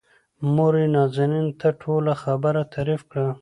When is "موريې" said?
0.55-0.87